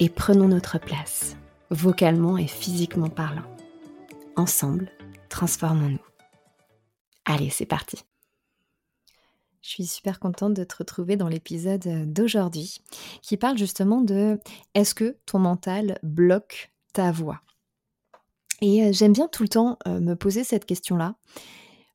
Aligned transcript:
et 0.00 0.08
prenons 0.08 0.48
notre 0.48 0.78
place, 0.78 1.36
vocalement 1.70 2.36
et 2.36 2.46
physiquement 2.46 3.08
parlant. 3.08 3.44
Ensemble, 4.36 4.90
transformons-nous. 5.28 5.98
Allez, 7.24 7.50
c'est 7.50 7.66
parti. 7.66 8.04
Je 9.62 9.70
suis 9.70 9.86
super 9.86 10.20
contente 10.20 10.52
de 10.52 10.62
te 10.62 10.76
retrouver 10.76 11.16
dans 11.16 11.28
l'épisode 11.28 12.12
d'aujourd'hui 12.12 12.82
qui 13.22 13.38
parle 13.38 13.56
justement 13.56 14.02
de 14.02 14.38
est-ce 14.74 14.94
que 14.94 15.16
ton 15.24 15.38
mental 15.38 15.98
bloque 16.02 16.70
ta 16.92 17.12
voix? 17.12 17.40
Et 18.60 18.84
euh, 18.84 18.92
j'aime 18.92 19.12
bien 19.12 19.26
tout 19.26 19.42
le 19.42 19.48
temps 19.48 19.78
euh, 19.86 20.00
me 20.00 20.16
poser 20.16 20.44
cette 20.44 20.66
question-là 20.66 21.16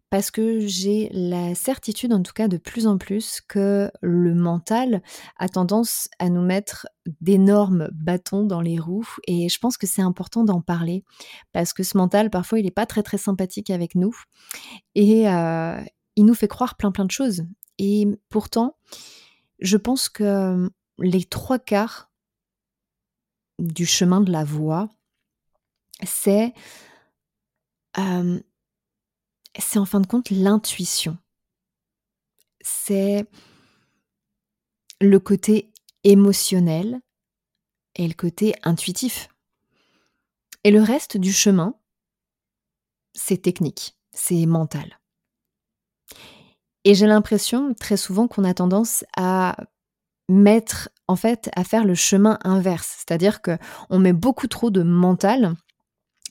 parce 0.09 0.31
que 0.31 0.59
j'ai 0.65 1.09
la 1.11 1.53
certitude, 1.53 2.13
en 2.13 2.23
tout 2.23 2.33
cas 2.33 2.47
de 2.47 2.57
plus 2.57 2.87
en 2.87 2.97
plus, 2.97 3.41
que 3.41 3.91
le 4.01 4.33
mental 4.33 5.01
a 5.37 5.49
tendance 5.49 6.09
à 6.17 6.29
nous 6.29 6.41
mettre 6.41 6.87
d'énormes 7.21 7.89
bâtons 7.91 8.43
dans 8.43 8.61
les 8.61 8.79
roues 8.79 9.07
et 9.27 9.49
je 9.49 9.59
pense 9.59 9.77
que 9.77 9.87
c'est 9.87 10.01
important 10.01 10.43
d'en 10.43 10.61
parler 10.61 11.03
parce 11.51 11.73
que 11.73 11.83
ce 11.83 11.97
mental, 11.97 12.29
parfois, 12.29 12.59
il 12.59 12.65
n'est 12.65 12.71
pas 12.71 12.85
très 12.85 13.03
très 13.03 13.17
sympathique 13.17 13.69
avec 13.69 13.95
nous 13.95 14.15
et 14.95 15.29
euh, 15.29 15.79
il 16.15 16.25
nous 16.25 16.35
fait 16.35 16.47
croire 16.47 16.75
plein 16.75 16.91
plein 16.91 17.05
de 17.05 17.11
choses. 17.11 17.43
Et 17.77 18.07
pourtant, 18.29 18.77
je 19.59 19.77
pense 19.77 20.09
que 20.09 20.69
les 20.97 21.23
trois 21.23 21.59
quarts 21.59 22.11
du 23.59 23.85
chemin 23.85 24.21
de 24.21 24.31
la 24.31 24.43
voie, 24.43 24.89
c'est 26.03 26.53
euh, 27.97 28.39
c'est 29.57 29.79
en 29.79 29.85
fin 29.85 29.99
de 29.99 30.07
compte 30.07 30.29
l'intuition. 30.29 31.17
C'est 32.61 33.25
le 35.01 35.19
côté 35.19 35.71
émotionnel 36.03 36.99
et 37.95 38.07
le 38.07 38.13
côté 38.13 38.53
intuitif. 38.63 39.29
Et 40.63 40.71
le 40.71 40.81
reste 40.81 41.17
du 41.17 41.31
chemin, 41.31 41.75
c'est 43.13 43.41
technique, 43.41 43.97
c'est 44.11 44.45
mental. 44.45 44.99
Et 46.83 46.95
j'ai 46.95 47.07
l'impression 47.07 47.73
très 47.73 47.97
souvent 47.97 48.27
qu'on 48.27 48.43
a 48.43 48.53
tendance 48.53 49.03
à 49.15 49.57
mettre, 50.27 50.89
en 51.07 51.15
fait, 51.15 51.49
à 51.55 51.63
faire 51.63 51.85
le 51.85 51.95
chemin 51.95 52.37
inverse. 52.43 52.97
C'est-à-dire 52.97 53.41
qu'on 53.41 53.99
met 53.99 54.13
beaucoup 54.13 54.47
trop 54.47 54.69
de 54.69 54.83
mental 54.83 55.55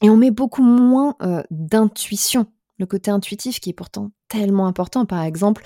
et 0.03 0.11
on 0.11 0.17
met 0.17 0.31
beaucoup 0.31 0.63
moins 0.63 1.17
euh, 1.23 1.43
d'intuition 1.51 2.47
le 2.79 2.87
côté 2.87 3.11
intuitif 3.11 3.61
qui 3.61 3.71
est 3.71 3.75
pourtant 3.75 4.13
tellement 4.29 4.67
important. 4.67 5.07
Par 5.07 5.23
exemple, 5.23 5.65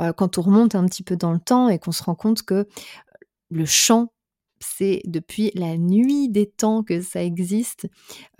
euh, 0.00 0.12
quand 0.12 0.38
on 0.38 0.42
remonte 0.42 0.74
un 0.74 0.84
petit 0.86 1.02
peu 1.02 1.16
dans 1.16 1.32
le 1.32 1.40
temps 1.40 1.68
et 1.68 1.78
qu'on 1.78 1.92
se 1.92 2.02
rend 2.02 2.14
compte 2.14 2.42
que 2.42 2.68
le 3.50 3.64
chant, 3.64 4.12
c'est 4.62 5.00
depuis 5.06 5.50
la 5.54 5.78
nuit 5.78 6.28
des 6.28 6.46
temps 6.46 6.82
que 6.82 7.00
ça 7.00 7.24
existe, 7.24 7.88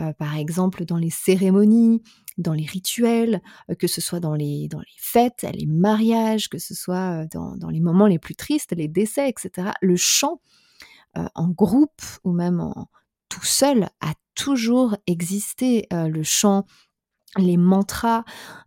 euh, 0.01 0.13
par 0.13 0.37
exemple 0.37 0.85
dans 0.85 0.99
les 0.99 1.11
cérémonies, 1.11 2.03
dans 2.37 2.53
les 2.53 2.67
rituels, 2.67 3.41
euh, 3.71 3.75
que 3.75 3.87
ce 3.87 4.03
soit 4.03 4.21
dans 4.21 4.35
les, 4.35 4.69
dans 4.69 4.81
les 4.81 4.87
fêtes, 4.99 5.47
les 5.55 5.67
mariages, 5.67 6.51
que 6.51 6.59
ce 6.59 6.75
soit 6.75 7.25
dans, 7.33 7.57
dans, 7.57 7.71
les 7.71 7.81
moments 7.81 8.07
les 8.07 8.19
plus 8.19 8.35
tristes, 8.37 8.73
les 8.77 8.89
décès, 8.89 9.31
etc. 9.31 9.71
Le 9.81 9.97
chant 9.97 10.41
en 11.35 11.49
groupe 11.49 12.03
ou 12.23 12.31
même 12.31 12.61
en, 12.61 12.89
tout 13.29 13.45
seul 13.45 13.89
a 14.01 14.13
toujours 14.37 14.97
existé. 15.09 15.89
le 15.91 16.23
chant 16.23 16.67
les 17.37 17.57
mantras, 17.57 18.25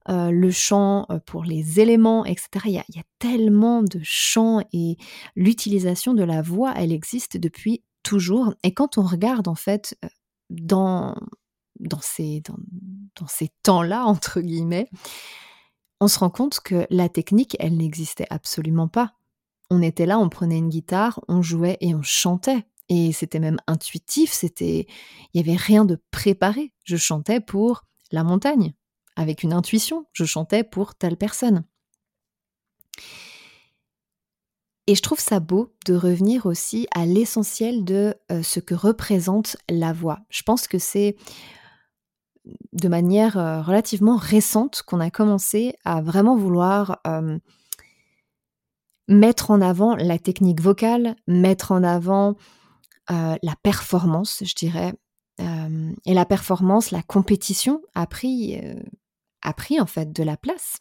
euh, 0.09 0.31
le 0.31 0.51
chant 0.51 1.05
euh, 1.09 1.19
pour 1.25 1.43
les 1.43 1.79
éléments, 1.79 2.25
etc. 2.25 2.49
Il 2.65 2.71
y, 2.71 2.77
a, 2.77 3.03
tellement 3.19 3.83
de 3.83 3.99
chants 4.03 4.61
et 4.73 4.97
l'utilisation 5.35 6.13
de 6.13 6.23
la 6.23 6.41
voix, 6.41 6.73
elle 6.75 6.91
existe 6.91 7.37
depuis 7.37 7.83
toujours. 8.03 8.53
Et 8.63 8.73
quand 8.73 8.97
on 8.97 9.03
regarde 9.03 9.47
en 9.47 9.55
fait 9.55 9.97
euh, 10.03 10.09
dans, 10.49 11.15
dans 11.79 12.01
ces, 12.01 12.41
dans 13.15 13.27
ces 13.27 13.49
temps-là, 13.63 14.05
entre 14.05 14.41
guillemets, 14.41 14.89
on 15.99 16.07
se 16.07 16.19
rend 16.19 16.29
compte 16.29 16.59
que 16.59 16.85
la 16.89 17.07
technique, 17.07 17.55
elle 17.59 17.77
n'existait 17.77 18.27
absolument 18.29 18.89
pas. 18.89 19.13
On 19.69 19.81
était 19.81 20.05
là, 20.05 20.19
on 20.19 20.29
prenait 20.29 20.57
une 20.57 20.69
guitare, 20.69 21.21
on 21.29 21.41
jouait 21.41 21.77
et 21.79 21.95
on 21.95 22.01
chantait. 22.01 22.65
Et 22.89 23.13
c'était 23.13 23.39
même 23.39 23.59
intuitif, 23.67 24.31
c'était, 24.33 24.85
il 25.33 25.41
n'y 25.41 25.49
avait 25.49 25.57
rien 25.57 25.85
de 25.85 26.01
préparé. 26.11 26.73
Je 26.83 26.97
chantais 26.97 27.39
pour 27.39 27.85
la 28.13 28.23
montagne, 28.23 28.73
avec 29.17 29.43
une 29.43 29.51
intuition, 29.51 30.05
je 30.13 30.23
chantais 30.23 30.63
pour 30.63 30.95
telle 30.95 31.17
personne. 31.17 31.65
Et 34.85 34.95
je 34.95 35.01
trouve 35.01 35.19
ça 35.19 35.39
beau 35.39 35.73
de 35.85 35.95
revenir 35.95 36.45
aussi 36.45 36.87
à 36.93 37.05
l'essentiel 37.05 37.83
de 37.83 38.15
euh, 38.31 38.43
ce 38.43 38.59
que 38.59 38.75
représente 38.75 39.57
la 39.69 39.93
voix. 39.93 40.19
Je 40.29 40.43
pense 40.43 40.67
que 40.67 40.77
c'est 40.77 41.15
de 42.73 42.87
manière 42.87 43.37
euh, 43.37 43.61
relativement 43.61 44.17
récente 44.17 44.83
qu'on 44.85 44.99
a 44.99 45.09
commencé 45.09 45.73
à 45.85 46.01
vraiment 46.01 46.35
vouloir 46.35 46.99
euh, 47.07 47.39
mettre 49.07 49.51
en 49.51 49.61
avant 49.61 49.95
la 49.95 50.19
technique 50.19 50.61
vocale, 50.61 51.15
mettre 51.27 51.71
en 51.71 51.83
avant 51.83 52.35
la 53.09 53.55
performance, 53.61 54.43
je 54.45 54.55
dirais, 54.55 54.93
et 55.39 56.13
la 56.13 56.25
performance, 56.25 56.91
la 56.91 57.01
compétition 57.01 57.81
a 57.95 58.05
pris, 58.05 58.59
a 59.41 59.53
pris 59.53 59.79
en 59.79 59.85
fait 59.85 60.13
de 60.13 60.23
la 60.23 60.37
place, 60.37 60.77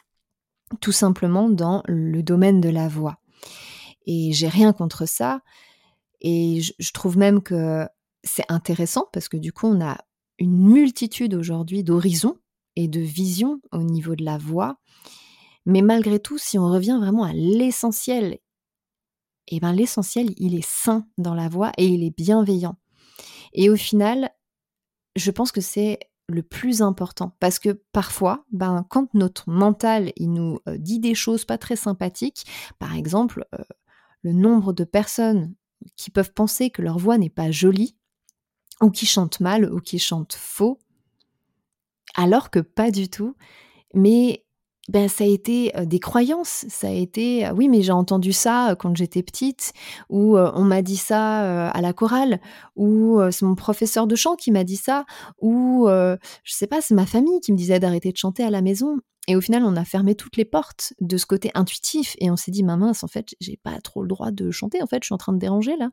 tout 0.79 0.91
simplement 0.91 1.49
dans 1.49 1.83
le 1.87 2.21
domaine 2.21 2.61
de 2.61 2.69
la 2.69 2.87
voix. 2.87 3.17
Et 4.05 4.33
j'ai 4.33 4.47
rien 4.47 4.73
contre 4.73 5.07
ça. 5.07 5.41
Et 6.21 6.61
je, 6.61 6.93
trouve 6.93 7.17
même 7.17 7.41
que 7.41 7.85
c'est 8.23 8.49
intéressant 8.49 9.07
parce 9.11 9.27
que 9.27 9.37
du 9.37 9.51
coup, 9.51 9.67
on 9.67 9.81
a 9.81 9.97
une 10.39 10.57
multitude 10.57 11.33
aujourd'hui 11.33 11.83
d'horizons 11.83 12.37
et 12.75 12.87
de 12.87 13.01
visions 13.01 13.61
au 13.71 13.83
niveau 13.83 14.15
de 14.15 14.23
la 14.23 14.37
voix. 14.37 14.77
Mais 15.65 15.81
malgré 15.81 16.19
tout, 16.19 16.37
si 16.37 16.57
on 16.57 16.69
revient 16.69 16.97
vraiment 16.99 17.23
à 17.23 17.33
l'essentiel, 17.33 18.39
eh 19.49 19.59
ben 19.59 19.73
l'essentiel, 19.73 20.33
il 20.37 20.55
est 20.55 20.65
sain 20.65 21.05
dans 21.17 21.35
la 21.35 21.49
voix 21.49 21.71
et 21.77 21.85
il 21.85 22.03
est 22.03 22.15
bienveillant. 22.15 22.77
Et 23.53 23.69
au 23.69 23.75
final, 23.75 24.31
je 25.15 25.31
pense 25.31 25.51
que 25.51 25.61
c'est 25.61 25.99
le 26.29 26.41
plus 26.41 26.81
important 26.81 27.35
parce 27.39 27.59
que 27.59 27.81
parfois, 27.91 28.45
ben, 28.51 28.85
quand 28.89 29.13
notre 29.13 29.49
mental 29.49 30.13
il 30.15 30.31
nous 30.31 30.59
euh, 30.67 30.77
dit 30.77 30.99
des 30.99 31.15
choses 31.15 31.45
pas 31.45 31.57
très 31.57 31.75
sympathiques, 31.75 32.45
par 32.79 32.95
exemple, 32.95 33.45
euh, 33.53 33.63
le 34.21 34.31
nombre 34.31 34.73
de 34.73 34.83
personnes 34.83 35.53
qui 35.97 36.09
peuvent 36.09 36.33
penser 36.33 36.69
que 36.69 36.81
leur 36.81 36.97
voix 36.97 37.17
n'est 37.17 37.29
pas 37.29 37.51
jolie, 37.51 37.97
ou 38.81 38.89
qui 38.89 39.05
chantent 39.05 39.39
mal, 39.39 39.71
ou 39.71 39.79
qui 39.79 39.99
chantent 39.99 40.33
faux, 40.33 40.79
alors 42.15 42.49
que 42.49 42.59
pas 42.59 42.89
du 42.91 43.09
tout. 43.09 43.35
Mais 43.93 44.45
ben, 44.89 45.07
ça 45.07 45.23
a 45.23 45.27
été 45.27 45.71
des 45.85 45.99
croyances, 45.99 46.65
ça 46.67 46.87
a 46.87 46.91
été 46.91 47.49
oui 47.55 47.69
mais 47.69 47.81
j'ai 47.81 47.93
entendu 47.93 48.33
ça 48.33 48.75
quand 48.77 48.95
j'étais 48.97 49.23
petite 49.23 49.73
ou 50.09 50.37
on 50.37 50.63
m'a 50.63 50.81
dit 50.81 50.97
ça 50.97 51.69
à 51.69 51.81
la 51.81 51.93
chorale 51.93 52.41
ou 52.75 53.19
c'est 53.31 53.45
mon 53.45 53.55
professeur 53.55 54.07
de 54.07 54.15
chant 54.15 54.35
qui 54.35 54.51
m'a 54.51 54.65
dit 54.65 54.75
ça 54.75 55.05
ou 55.41 55.87
je 55.87 56.17
sais 56.53 56.67
pas 56.67 56.81
c'est 56.81 56.95
ma 56.95 57.05
famille 57.05 57.39
qui 57.39 57.53
me 57.53 57.57
disait 57.57 57.79
d'arrêter 57.79 58.11
de 58.11 58.17
chanter 58.17 58.43
à 58.43 58.49
la 58.49 58.61
maison. 58.61 58.97
Et 59.29 59.37
au 59.37 59.41
final 59.41 59.63
on 59.63 59.77
a 59.77 59.85
fermé 59.85 60.15
toutes 60.15 60.35
les 60.35 60.43
portes 60.43 60.93
de 60.99 61.15
ce 61.15 61.25
côté 61.25 61.49
intuitif 61.53 62.17
et 62.19 62.29
on 62.29 62.35
s'est 62.35 62.51
dit 62.51 62.63
ma 62.63 62.75
mince 62.75 63.05
en 63.05 63.07
fait 63.07 63.27
j'ai 63.39 63.55
pas 63.55 63.79
trop 63.79 64.01
le 64.01 64.09
droit 64.09 64.31
de 64.31 64.51
chanter 64.51 64.83
en 64.83 64.87
fait 64.87 65.01
je 65.01 65.05
suis 65.05 65.13
en 65.13 65.17
train 65.17 65.31
de 65.31 65.39
déranger 65.39 65.77
là 65.77 65.91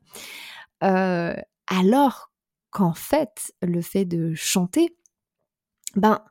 alors 1.67 2.31
qu'en 2.71 2.93
fait, 2.93 3.53
le 3.61 3.81
fait 3.81 4.05
de 4.05 4.33
chanter, 4.33 4.95
ben, 5.95 6.23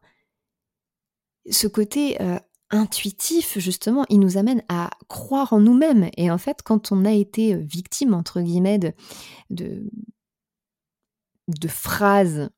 ce 1.50 1.66
côté 1.66 2.20
euh, 2.20 2.38
intuitif, 2.70 3.58
justement, 3.58 4.04
il 4.08 4.20
nous 4.20 4.36
amène 4.36 4.62
à 4.68 4.90
croire 5.08 5.52
en 5.52 5.60
nous-mêmes. 5.60 6.08
Et 6.16 6.30
en 6.30 6.38
fait, 6.38 6.62
quand 6.62 6.92
on 6.92 7.04
a 7.04 7.12
été 7.12 7.56
victime, 7.56 8.14
entre 8.14 8.40
guillemets, 8.40 8.78
de, 9.50 9.84
phrases 11.68 12.50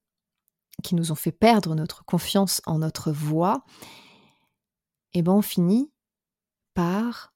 qui 0.82 0.94
nous 0.94 1.12
ont 1.12 1.16
fait 1.16 1.32
perdre 1.32 1.74
notre 1.74 2.04
confiance 2.04 2.60
en 2.66 2.78
notre 2.78 3.12
voix, 3.12 3.64
eh 5.14 5.22
ben 5.22 5.32
on 5.32 5.42
finit 5.42 5.90
par 6.74 7.34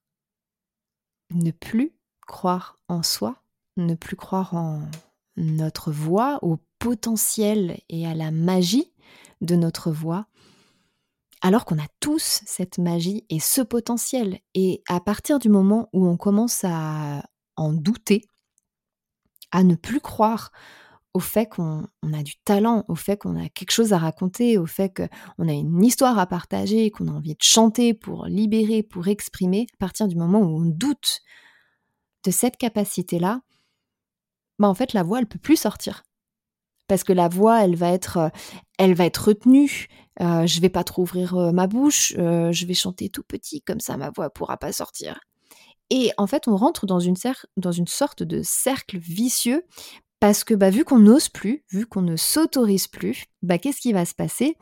ne 1.31 1.51
plus 1.51 1.95
croire 2.27 2.79
en 2.89 3.03
soi, 3.03 3.43
ne 3.77 3.95
plus 3.95 4.17
croire 4.17 4.55
en 4.55 4.83
notre 5.37 5.93
voix, 5.93 6.39
au 6.43 6.59
potentiel 6.79 7.79
et 7.89 8.07
à 8.07 8.15
la 8.15 8.31
magie 8.31 8.93
de 9.41 9.55
notre 9.55 9.91
voix, 9.91 10.27
alors 11.47 11.65
qu'on 11.65 11.79
a 11.79 11.87
tous 12.01 12.43
cette 12.45 12.79
magie 12.79 13.25
et 13.31 13.39
ce 13.39 13.61
potentiel. 13.61 14.41
Et 14.55 14.83
à 14.89 14.99
partir 14.99 15.39
du 15.39 15.49
moment 15.49 15.89
où 15.93 16.05
on 16.05 16.17
commence 16.17 16.65
à 16.65 17.23
en 17.55 17.73
douter, 17.73 18.25
à 19.53 19.63
ne 19.63 19.77
plus 19.77 20.01
croire 20.01 20.51
au 21.15 21.21
fait 21.21 21.47
qu'on 21.47 21.87
a 22.03 22.23
du 22.25 22.35
talent, 22.45 22.85
au 22.89 22.97
fait 22.97 23.17
qu'on 23.17 23.41
a 23.41 23.49
quelque 23.49 23.71
chose 23.71 23.93
à 23.93 23.99
raconter, 23.99 24.59
au 24.59 24.67
fait 24.67 24.93
qu'on 24.93 25.49
a 25.49 25.53
une 25.53 25.85
histoire 25.85 26.19
à 26.19 26.27
partager, 26.27 26.91
qu'on 26.91 27.07
a 27.07 27.13
envie 27.13 27.35
de 27.35 27.43
chanter 27.43 27.95
pour 27.95 28.27
libérer, 28.27 28.83
pour 28.83 29.07
exprimer, 29.07 29.69
à 29.75 29.77
partir 29.79 30.09
du 30.09 30.17
moment 30.17 30.41
où 30.41 30.63
on 30.63 30.65
doute 30.65 31.21
de 32.25 32.33
cette 32.33 32.57
capacité-là, 32.57 33.41
bah 34.59 34.67
en 34.67 34.75
fait 34.75 34.95
la 34.95 35.05
voix 35.05 35.21
elle 35.21 35.27
peut 35.27 35.39
plus 35.39 35.57
sortir 35.57 36.03
parce 36.89 37.05
que 37.05 37.13
la 37.13 37.29
voix 37.29 37.63
elle 37.63 37.77
va 37.77 37.91
être 37.93 38.31
elle 38.79 38.95
va 38.95 39.07
être 39.07 39.29
retenue 39.29 39.87
euh, 40.21 40.47
je 40.47 40.61
vais 40.61 40.69
pas 40.69 40.85
trop 40.85 41.03
ouvrir 41.03 41.37
euh, 41.37 41.53
ma 41.53 41.67
bouche 41.67 42.15
euh, 42.19 42.51
je 42.53 42.67
vais 42.67 42.75
chanter 42.75 43.09
tout 43.09 43.23
petit 43.23 43.61
comme 43.61 43.81
ça 43.81 43.97
ma 43.97 44.11
voix 44.11 44.31
pourra 44.31 44.57
pas 44.57 44.73
sortir 44.73 45.21
et 45.91 46.11
en 46.17 46.27
fait 46.27 46.49
on 46.49 46.57
rentre 46.57 46.87
dans 46.87 47.01
une, 47.01 47.17
sorte 47.87 48.23
de 48.23 48.41
cercle 48.43 48.99
vicieux 48.99 49.65
parce 50.21 50.45
que 50.45 50.55
bah, 50.55 50.71
vu 50.71 50.85
qu'on 50.85 50.99
n'ose 50.99 51.29
plus, 51.29 51.65
vu 51.71 51.87
qu'on 51.87 52.03
ne 52.03 52.17
s'autorise 52.17 52.89
plus, 52.89 53.27
bah, 53.43 53.59
qu'est-ce 53.59 53.81
qui 53.81 53.93
va 53.93 54.05
se 54.05 54.15
passer? 54.15 54.57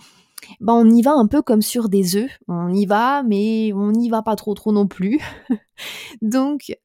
Bah, 0.61 0.73
On 0.75 0.91
y 0.91 1.01
va 1.01 1.13
un 1.13 1.27
peu 1.27 1.43
comme 1.43 1.63
sur 1.63 1.89
des 1.89 2.17
œufs. 2.17 2.39
On 2.49 2.73
y 2.73 2.87
va, 2.87 3.23
mais 3.23 3.73
on 3.73 3.93
n'y 3.93 4.11
va 4.11 4.23
pas 4.23 4.37
trop 4.37 4.55
trop 4.55 4.73
non 4.73 4.87
plus. 4.87 5.21
Donc, 6.23 6.77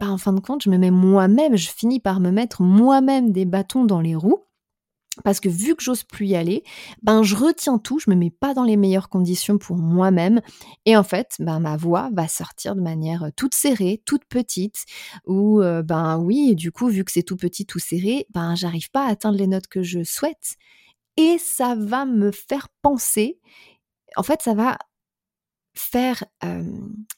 en 0.00 0.18
fin 0.18 0.32
de 0.32 0.40
compte, 0.40 0.62
je 0.62 0.70
me 0.70 0.78
mets 0.78 0.90
moi-même, 0.90 1.56
je 1.56 1.70
finis 1.70 2.00
par 2.00 2.20
me 2.20 2.30
mettre 2.30 2.62
moi-même 2.62 3.32
des 3.32 3.44
bâtons 3.44 3.84
dans 3.84 4.00
les 4.00 4.14
roues 4.14 4.42
parce 5.24 5.40
que 5.40 5.48
vu 5.48 5.74
que 5.74 5.82
j'ose 5.82 6.04
plus 6.04 6.26
y 6.26 6.36
aller, 6.36 6.64
ben 7.02 7.22
je 7.22 7.36
retiens 7.36 7.78
tout, 7.78 7.98
je 7.98 8.10
me 8.10 8.16
mets 8.16 8.30
pas 8.30 8.54
dans 8.54 8.64
les 8.64 8.76
meilleures 8.76 9.08
conditions 9.08 9.58
pour 9.58 9.76
moi-même. 9.76 10.40
Et 10.84 10.96
en 10.96 11.04
fait, 11.04 11.34
ben 11.38 11.60
ma 11.60 11.76
voix 11.76 12.10
va 12.12 12.28
sortir 12.28 12.74
de 12.74 12.80
manière 12.80 13.24
euh, 13.24 13.30
toute 13.36 13.54
serrée, 13.54 14.02
toute 14.04 14.24
petite. 14.24 14.84
Ou 15.26 15.60
euh, 15.62 15.82
ben 15.82 16.18
oui, 16.18 16.54
du 16.54 16.72
coup 16.72 16.88
vu 16.88 17.04
que 17.04 17.12
c'est 17.12 17.22
tout 17.22 17.36
petit, 17.36 17.66
tout 17.66 17.78
serré, 17.78 18.26
ben 18.30 18.54
j'arrive 18.54 18.90
pas 18.90 19.06
à 19.06 19.10
atteindre 19.10 19.38
les 19.38 19.46
notes 19.46 19.68
que 19.68 19.82
je 19.82 20.02
souhaite. 20.02 20.56
Et 21.16 21.36
ça 21.38 21.74
va 21.76 22.04
me 22.04 22.30
faire 22.30 22.68
penser 22.82 23.40
en 24.16 24.22
fait, 24.22 24.42
ça 24.42 24.54
va 24.54 24.78
faire 25.74 26.24
euh, 26.44 26.64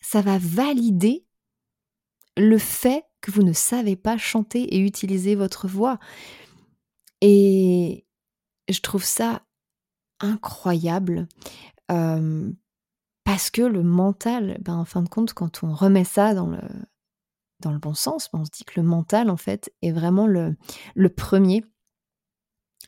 ça 0.00 0.20
va 0.20 0.38
valider 0.38 1.24
le 2.36 2.58
fait 2.58 3.04
que 3.20 3.30
vous 3.30 3.42
ne 3.42 3.52
savez 3.52 3.96
pas 3.96 4.18
chanter 4.18 4.74
et 4.74 4.78
utiliser 4.78 5.34
votre 5.34 5.66
voix. 5.68 5.98
Et 7.20 8.06
je 8.68 8.80
trouve 8.80 9.04
ça 9.04 9.42
incroyable 10.20 11.26
parce 13.24 13.50
que 13.50 13.62
le 13.62 13.82
mental, 13.82 14.58
ben, 14.60 14.76
en 14.76 14.84
fin 14.84 15.02
de 15.02 15.08
compte, 15.08 15.34
quand 15.34 15.62
on 15.62 15.72
remet 15.72 16.04
ça 16.04 16.34
dans 16.34 16.46
le, 16.46 17.78
bon 17.78 17.94
sens, 17.94 18.30
ben, 18.32 18.40
on 18.40 18.44
se 18.44 18.50
dit 18.50 18.64
que 18.64 18.80
le 18.80 18.86
mental, 18.86 19.30
en 19.30 19.36
fait, 19.36 19.72
est 19.82 19.92
vraiment 19.92 20.26
le, 20.26 20.56
le 20.94 21.08
premier 21.08 21.64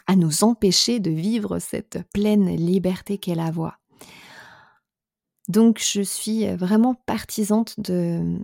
à 0.07 0.17
nous 0.17 0.45
empêcher 0.45 1.01
de 1.01 1.11
vivre 1.11 1.59
cette 1.59 2.01
pleine 2.13 2.57
liberté 2.57 3.19
qu'est 3.19 3.35
la 3.35 3.51
voix. 3.51 3.79
Donc 5.49 5.79
je 5.79 6.03
suis 6.03 6.47
vraiment 6.55 6.95
partisante 6.95 7.79
de... 7.79 8.39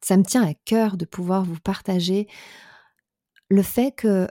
Ça 0.00 0.16
me 0.16 0.24
tient 0.24 0.46
à 0.46 0.54
cœur 0.54 0.96
de 0.96 1.04
pouvoir 1.04 1.44
vous 1.44 1.58
partager 1.60 2.28
le 3.48 3.62
fait 3.62 3.92
que 3.92 4.28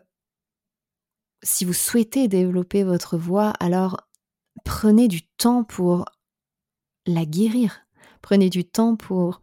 si 1.43 1.65
vous 1.65 1.73
souhaitez 1.73 2.27
développer 2.27 2.83
votre 2.83 3.17
voix, 3.17 3.53
alors 3.59 3.99
prenez 4.63 5.07
du 5.07 5.21
temps 5.23 5.63
pour 5.63 6.05
la 7.05 7.25
guérir. 7.25 7.81
Prenez 8.21 8.49
du 8.49 8.63
temps 8.63 8.95
pour 8.95 9.41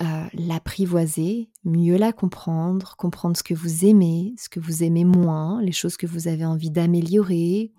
euh, 0.00 0.26
l'apprivoiser, 0.32 1.50
mieux 1.64 1.96
la 1.96 2.12
comprendre, 2.12 2.94
comprendre 2.96 3.36
ce 3.36 3.42
que 3.42 3.54
vous 3.54 3.84
aimez, 3.84 4.34
ce 4.38 4.48
que 4.48 4.60
vous 4.60 4.84
aimez 4.84 5.04
moins, 5.04 5.60
les 5.60 5.72
choses 5.72 5.96
que 5.96 6.06
vous 6.06 6.28
avez 6.28 6.46
envie 6.46 6.70
d'améliorer. 6.70 7.72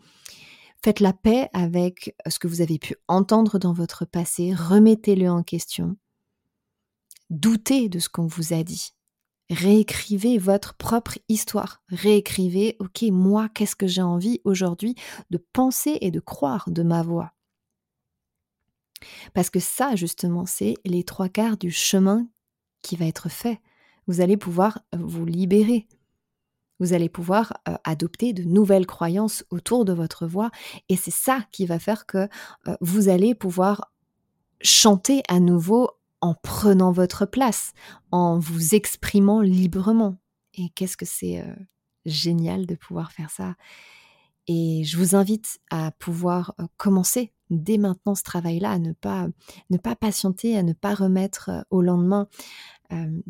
Faites 0.83 0.99
la 0.99 1.13
paix 1.13 1.49
avec 1.53 2.15
ce 2.27 2.39
que 2.39 2.47
vous 2.47 2.61
avez 2.61 2.77
pu 2.77 2.95
entendre 3.07 3.57
dans 3.57 3.73
votre 3.73 4.05
passé, 4.05 4.53
remettez-le 4.53 5.29
en 5.29 5.43
question. 5.43 5.95
Doutez 7.29 7.87
de 7.87 7.99
ce 7.99 8.09
qu'on 8.09 8.27
vous 8.27 8.53
a 8.53 8.63
dit 8.63 8.93
réécrivez 9.51 10.37
votre 10.37 10.73
propre 10.73 11.19
histoire. 11.29 11.83
Réécrivez, 11.89 12.77
ok, 12.79 13.03
moi, 13.11 13.49
qu'est-ce 13.53 13.75
que 13.75 13.87
j'ai 13.87 14.01
envie 14.01 14.39
aujourd'hui 14.45 14.95
de 15.29 15.37
penser 15.37 15.97
et 16.01 16.09
de 16.09 16.19
croire 16.19 16.69
de 16.69 16.83
ma 16.83 17.03
voix? 17.03 17.33
Parce 19.33 19.49
que 19.49 19.59
ça, 19.59 19.95
justement, 19.95 20.45
c'est 20.45 20.75
les 20.85 21.03
trois 21.03 21.29
quarts 21.29 21.57
du 21.57 21.71
chemin 21.71 22.27
qui 22.81 22.95
va 22.95 23.05
être 23.05 23.29
fait. 23.29 23.59
Vous 24.07 24.21
allez 24.21 24.37
pouvoir 24.37 24.79
euh, 24.95 24.97
vous 24.99 25.25
libérer. 25.25 25.87
Vous 26.79 26.93
allez 26.93 27.09
pouvoir 27.09 27.53
euh, 27.67 27.75
adopter 27.83 28.33
de 28.33 28.43
nouvelles 28.43 28.87
croyances 28.87 29.43
autour 29.49 29.85
de 29.85 29.93
votre 29.93 30.25
voix. 30.25 30.49
Et 30.89 30.95
c'est 30.95 31.11
ça 31.11 31.45
qui 31.51 31.65
va 31.65 31.77
faire 31.77 32.05
que 32.05 32.27
euh, 32.67 32.75
vous 32.81 33.09
allez 33.09 33.35
pouvoir 33.35 33.91
chanter 34.61 35.23
à 35.27 35.39
nouveau 35.39 35.91
en 36.21 36.35
prenant 36.35 36.91
votre 36.91 37.25
place, 37.25 37.73
en 38.11 38.39
vous 38.39 38.75
exprimant 38.75 39.41
librement. 39.41 40.17
Et 40.53 40.69
qu'est-ce 40.69 40.97
que 40.97 41.05
c'est 41.05 41.41
euh, 41.41 41.53
génial 42.05 42.65
de 42.65 42.75
pouvoir 42.75 43.11
faire 43.11 43.29
ça. 43.29 43.55
Et 44.47 44.83
je 44.85 44.97
vous 44.97 45.15
invite 45.15 45.59
à 45.69 45.91
pouvoir 45.91 46.53
euh, 46.59 46.65
commencer 46.77 47.33
dès 47.49 47.77
maintenant 47.77 48.15
ce 48.15 48.23
travail-là, 48.23 48.71
à 48.71 48.79
ne 48.79 48.93
pas, 48.93 49.95
patienter, 49.95 50.57
à 50.57 50.63
ne 50.63 50.73
pas 50.73 50.93
remettre 50.93 51.49
euh, 51.49 51.61
au 51.69 51.81
lendemain. 51.81 52.27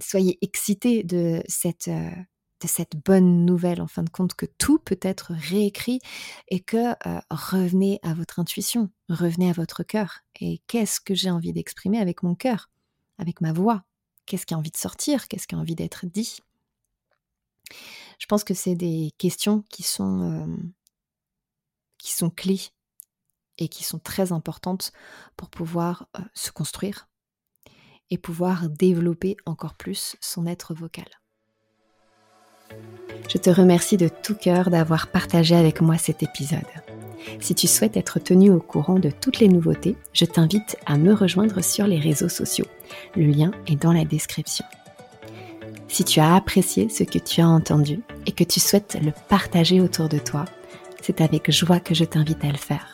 soyez 0.01 0.38
excités 0.41 1.03
de 1.03 1.41
cette, 1.48 1.88
de 1.89 2.67
cette 2.67 2.95
bonne 3.05 3.45
nouvelle, 3.45 3.81
en 3.81 3.88
fin 3.88 4.03
de 4.03 4.10
compte, 4.10 4.33
que 4.33 4.48
tout 4.57 4.79
peut 4.79 5.00
être 5.01 5.33
réécrit 5.33 6.00
et 6.48 6.60
que 6.60 6.95
revenez 7.29 8.00
à 8.01 8.15
votre 8.15 8.39
intuition, 8.39 8.89
revenez 9.07 9.50
à 9.50 9.53
votre 9.53 9.83
cœur. 9.83 10.21
Et 10.39 10.62
qu'est-ce 10.67 11.00
que 11.00 11.13
j'ai 11.13 11.29
envie 11.29 11.53
d'exprimer 11.53 12.00
avec 12.00 12.24
mon 12.24 12.33
cœur? 12.33 12.71
Avec 13.18 13.41
ma 13.41 13.53
voix 13.53 13.84
Qu'est-ce 14.25 14.46
qui 14.46 14.53
a 14.53 14.58
envie 14.58 14.72
de 14.72 14.77
sortir? 14.77 15.27
Qu'est-ce 15.27 15.48
qui 15.48 15.56
a 15.56 15.58
envie 15.58 15.75
d'être 15.75 16.06
dit? 16.06 16.39
Je 18.18 18.25
pense 18.27 18.44
que 18.44 18.53
c'est 18.53 18.75
des 18.75 19.12
questions 19.18 19.63
qui 19.70 19.84
sont, 19.84 20.48
euh, 22.01 22.30
clés 22.36 22.62
et 23.58 23.68
qui 23.68 23.84
sont 23.84 24.00
très 24.00 24.32
importantes 24.32 24.91
pour 25.36 25.50
pouvoir 25.50 26.08
euh, 26.18 26.22
se 26.34 26.51
construire 26.51 27.10
et 28.10 28.18
pouvoir 28.18 28.70
développer 28.70 29.38
encore 29.46 29.74
plus 29.74 30.15
son 30.22 30.46
être 30.46 30.74
vocal. 30.74 31.10
Je 33.27 33.38
te 33.38 33.50
remercie 33.50 33.98
de 33.98 34.08
tout 34.08 34.36
cœur 34.36 34.70
d'avoir 34.70 35.08
partagé 35.08 35.56
avec 35.56 35.82
moi 35.82 35.98
cet 35.98 36.24
épisode. 36.24 36.62
Si 37.39 37.53
tu 37.53 37.68
souhaites 37.68 37.98
être 37.98 38.20
tenu 38.20 38.51
au 38.51 38.60
courant 38.60 39.00
de 39.00 39.10
toutes 39.10 39.39
les 39.39 39.48
nouveautés, 39.48 39.96
je 40.13 40.25
t'invite 40.25 40.77
à 40.86 40.98
me 40.98 41.13
rejoindre 41.13 41.62
sur 41.62 41.86
les 41.86 42.00
réseaux 42.00 42.30
sociaux. 42.30 42.68
Le 43.15 43.25
lien 43.25 43.51
est 43.67 43.81
dans 43.81 43.93
la 43.93 44.05
description. 44.05 44.65
Si 45.88 46.03
tu 46.03 46.19
as 46.19 46.36
apprécié 46.36 46.88
ce 46.89 47.03
que 47.03 47.19
tu 47.19 47.41
as 47.41 47.48
entendu 47.48 48.00
et 48.25 48.31
que 48.31 48.43
tu 48.43 48.60
souhaites 48.60 48.98
le 49.03 49.12
partager 49.27 49.81
autour 49.81 50.07
de 50.07 50.19
toi, 50.19 50.45
c'est 51.01 51.21
avec 51.21 51.51
joie 51.51 51.79
que 51.79 51.93
je 51.93 52.05
t'invite 52.05 52.43
à 52.43 52.51
le 52.51 52.57
faire. 52.57 52.93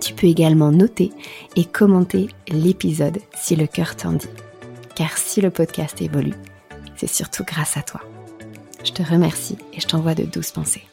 Tu 0.00 0.14
peux 0.14 0.26
également 0.26 0.70
noter 0.70 1.12
et 1.56 1.64
commenter 1.64 2.28
l'épisode 2.48 3.18
si 3.36 3.56
le 3.56 3.66
cœur 3.66 3.96
t'en 3.96 4.12
dit. 4.12 4.28
Car 4.94 5.18
si 5.18 5.40
le 5.40 5.50
podcast 5.50 6.00
évolue, 6.00 6.34
c'est 6.96 7.08
surtout 7.08 7.44
grâce 7.44 7.76
à 7.76 7.82
toi. 7.82 8.00
Je 8.84 8.92
te 8.92 9.02
remercie 9.02 9.58
et 9.74 9.80
je 9.80 9.86
t'envoie 9.86 10.14
de 10.14 10.24
douces 10.24 10.52
pensées. 10.52 10.86